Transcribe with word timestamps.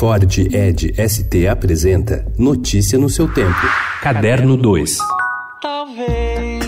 Ford 0.00 0.24
Ed 0.50 0.94
ST 0.96 1.46
apresenta 1.46 2.24
Notícia 2.38 2.98
no 2.98 3.10
seu 3.10 3.28
tempo. 3.28 3.60
Caderno 4.00 4.56
2. 4.56 4.96
Talvez 5.60 6.64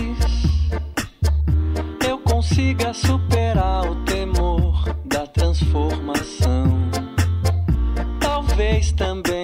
eu 2.07 2.19
consiga 2.19 2.93
superar 2.93 3.89
o 3.89 3.95
temor 4.05 4.95
da 5.03 5.25
transformação. 5.25 6.77
Talvez 8.19 8.91
também 8.91 9.42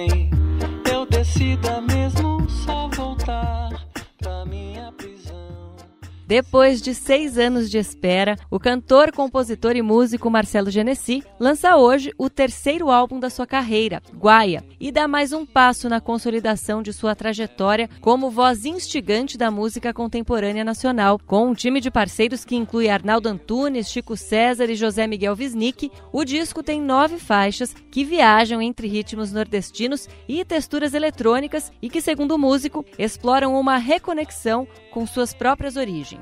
Depois 6.30 6.80
de 6.80 6.94
seis 6.94 7.36
anos 7.36 7.68
de 7.68 7.76
espera, 7.76 8.36
o 8.48 8.60
cantor, 8.60 9.10
compositor 9.10 9.74
e 9.74 9.82
músico 9.82 10.30
Marcelo 10.30 10.70
Genesi 10.70 11.24
lança 11.40 11.76
hoje 11.76 12.12
o 12.16 12.30
terceiro 12.30 12.88
álbum 12.88 13.18
da 13.18 13.28
sua 13.28 13.48
carreira, 13.48 14.00
Guaia, 14.16 14.64
e 14.78 14.92
dá 14.92 15.08
mais 15.08 15.32
um 15.32 15.44
passo 15.44 15.88
na 15.88 16.00
consolidação 16.00 16.84
de 16.84 16.92
sua 16.92 17.16
trajetória 17.16 17.90
como 18.00 18.30
voz 18.30 18.64
instigante 18.64 19.36
da 19.36 19.50
música 19.50 19.92
contemporânea 19.92 20.62
nacional. 20.62 21.18
Com 21.26 21.48
um 21.48 21.52
time 21.52 21.80
de 21.80 21.90
parceiros 21.90 22.44
que 22.44 22.54
inclui 22.54 22.88
Arnaldo 22.88 23.28
Antunes, 23.28 23.90
Chico 23.90 24.16
César 24.16 24.70
e 24.70 24.76
José 24.76 25.08
Miguel 25.08 25.34
Wisnik, 25.36 25.90
o 26.12 26.24
disco 26.24 26.62
tem 26.62 26.80
nove 26.80 27.18
faixas 27.18 27.74
que 27.90 28.04
viajam 28.04 28.62
entre 28.62 28.86
ritmos 28.86 29.32
nordestinos 29.32 30.08
e 30.28 30.44
texturas 30.44 30.94
eletrônicas 30.94 31.72
e 31.82 31.90
que, 31.90 32.00
segundo 32.00 32.36
o 32.36 32.38
músico, 32.38 32.86
exploram 32.96 33.58
uma 33.58 33.78
reconexão 33.78 34.64
com 34.92 35.04
suas 35.04 35.34
próprias 35.34 35.74
origens. 35.76 36.19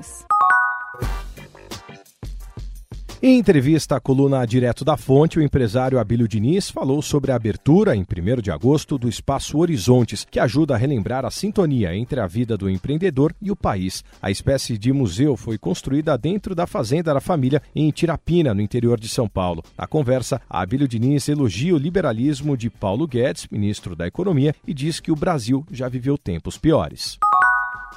Em 3.21 3.37
entrevista 3.37 3.97
à 3.97 3.99
coluna 3.99 4.45
Direto 4.45 4.85
da 4.85 4.95
Fonte, 4.95 5.37
o 5.37 5.41
empresário 5.41 5.99
Abílio 5.99 6.25
Diniz 6.25 6.69
falou 6.69 7.01
sobre 7.01 7.33
a 7.33 7.35
abertura, 7.35 7.93
em 7.93 8.03
1 8.03 8.41
de 8.41 8.49
agosto, 8.49 8.97
do 8.97 9.09
Espaço 9.09 9.57
Horizontes, 9.57 10.25
que 10.31 10.39
ajuda 10.39 10.73
a 10.73 10.77
relembrar 10.77 11.25
a 11.25 11.29
sintonia 11.29 11.93
entre 11.93 12.21
a 12.21 12.25
vida 12.25 12.55
do 12.57 12.69
empreendedor 12.69 13.35
e 13.41 13.51
o 13.51 13.57
país. 13.57 14.05
A 14.21 14.31
espécie 14.31 14.77
de 14.77 14.93
museu 14.93 15.35
foi 15.35 15.57
construída 15.57 16.17
dentro 16.17 16.55
da 16.55 16.65
Fazenda 16.65 17.13
da 17.13 17.19
Família, 17.19 17.61
em 17.75 17.91
Tirapina, 17.91 18.53
no 18.53 18.61
interior 18.61 18.97
de 18.97 19.09
São 19.09 19.27
Paulo. 19.27 19.65
Na 19.77 19.85
conversa, 19.85 20.39
Abílio 20.49 20.87
Diniz 20.87 21.27
elogia 21.27 21.75
o 21.75 21.77
liberalismo 21.77 22.55
de 22.55 22.69
Paulo 22.69 23.05
Guedes, 23.05 23.49
ministro 23.51 23.97
da 23.97 24.07
Economia, 24.07 24.55
e 24.65 24.73
diz 24.73 25.01
que 25.01 25.11
o 25.11 25.15
Brasil 25.15 25.65
já 25.69 25.89
viveu 25.89 26.17
tempos 26.17 26.57
piores. 26.57 27.19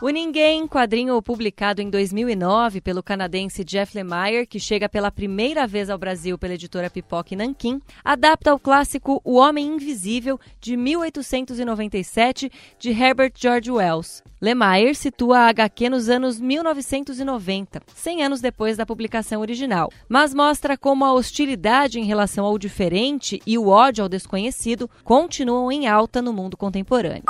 O 0.00 0.08
Ninguém, 0.08 0.66
quadrinho 0.66 1.20
publicado 1.22 1.80
em 1.80 1.88
2009 1.88 2.80
pelo 2.80 3.02
canadense 3.02 3.62
Jeff 3.62 3.96
Lemire, 3.96 4.46
que 4.46 4.58
chega 4.58 4.88
pela 4.88 5.12
primeira 5.12 5.64
vez 5.66 5.88
ao 5.88 5.98
Brasil 5.98 6.36
pela 6.36 6.54
editora 6.54 6.90
Pipoca 6.90 7.34
e 7.34 7.36
Nanquim, 7.36 7.80
adapta 8.04 8.52
o 8.52 8.58
clássico 8.58 9.20
O 9.24 9.34
Homem 9.34 9.66
Invisível, 9.66 10.40
de 10.60 10.76
1897, 10.76 12.50
de 12.80 12.90
Herbert 12.90 13.32
George 13.36 13.70
Wells. 13.70 14.24
Lemire 14.40 14.92
situa 14.92 15.38
a 15.38 15.48
HQ 15.48 15.88
nos 15.88 16.08
anos 16.08 16.40
1990, 16.40 17.80
100 17.94 18.24
anos 18.24 18.40
depois 18.40 18.76
da 18.76 18.84
publicação 18.84 19.40
original, 19.40 19.88
mas 20.08 20.34
mostra 20.34 20.76
como 20.76 21.04
a 21.04 21.12
hostilidade 21.12 22.00
em 22.00 22.04
relação 22.04 22.44
ao 22.44 22.58
diferente 22.58 23.40
e 23.46 23.56
o 23.56 23.68
ódio 23.68 24.02
ao 24.02 24.08
desconhecido 24.08 24.90
continuam 25.04 25.70
em 25.70 25.86
alta 25.86 26.20
no 26.20 26.32
mundo 26.32 26.56
contemporâneo. 26.56 27.22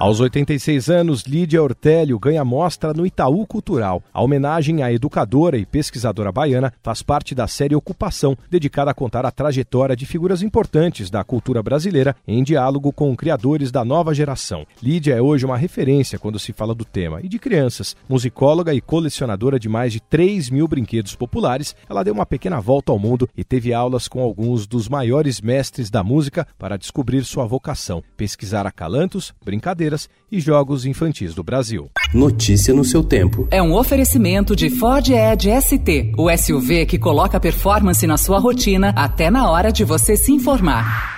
Aos 0.00 0.20
86 0.20 0.90
anos, 0.90 1.22
Lídia 1.22 1.60
Ortélio 1.60 2.20
ganha 2.20 2.44
mostra 2.44 2.94
no 2.94 3.04
Itaú 3.04 3.44
Cultural. 3.44 4.00
A 4.14 4.22
homenagem 4.22 4.80
à 4.80 4.92
educadora 4.92 5.58
e 5.58 5.66
pesquisadora 5.66 6.30
baiana 6.30 6.72
faz 6.84 7.02
parte 7.02 7.34
da 7.34 7.48
série 7.48 7.74
Ocupação, 7.74 8.38
dedicada 8.48 8.92
a 8.92 8.94
contar 8.94 9.26
a 9.26 9.32
trajetória 9.32 9.96
de 9.96 10.06
figuras 10.06 10.40
importantes 10.40 11.10
da 11.10 11.24
cultura 11.24 11.64
brasileira 11.64 12.14
em 12.28 12.44
diálogo 12.44 12.92
com 12.92 13.16
criadores 13.16 13.72
da 13.72 13.84
nova 13.84 14.14
geração. 14.14 14.64
Lídia 14.80 15.14
é 15.14 15.20
hoje 15.20 15.44
uma 15.44 15.56
referência 15.56 16.16
quando 16.16 16.38
se 16.38 16.52
fala 16.52 16.76
do 16.76 16.84
tema 16.84 17.18
e 17.20 17.28
de 17.28 17.40
crianças. 17.40 17.96
Musicóloga 18.08 18.72
e 18.72 18.80
colecionadora 18.80 19.58
de 19.58 19.68
mais 19.68 19.92
de 19.92 19.98
3 19.98 20.48
mil 20.48 20.68
brinquedos 20.68 21.16
populares, 21.16 21.74
ela 21.90 22.04
deu 22.04 22.14
uma 22.14 22.24
pequena 22.24 22.60
volta 22.60 22.92
ao 22.92 23.00
mundo 23.00 23.28
e 23.36 23.42
teve 23.42 23.74
aulas 23.74 24.06
com 24.06 24.22
alguns 24.22 24.64
dos 24.64 24.88
maiores 24.88 25.40
mestres 25.40 25.90
da 25.90 26.04
música 26.04 26.46
para 26.56 26.78
descobrir 26.78 27.24
sua 27.24 27.46
vocação: 27.46 28.00
pesquisar 28.16 28.64
acalantos, 28.64 29.34
brincadeiras 29.44 29.87
e 30.30 30.40
jogos 30.40 30.84
infantis 30.84 31.34
do 31.34 31.42
Brasil. 31.42 31.90
Notícia 32.12 32.74
no 32.74 32.84
seu 32.84 33.02
tempo. 33.02 33.46
É 33.50 33.62
um 33.62 33.74
oferecimento 33.74 34.54
de 34.54 34.70
Ford 34.70 35.08
Edge 35.08 35.50
ST, 35.60 36.12
o 36.16 36.30
SUV 36.36 36.86
que 36.86 36.98
coloca 36.98 37.40
performance 37.40 38.06
na 38.06 38.16
sua 38.16 38.38
rotina 38.38 38.92
até 38.96 39.30
na 39.30 39.50
hora 39.50 39.72
de 39.72 39.84
você 39.84 40.16
se 40.16 40.32
informar. 40.32 41.17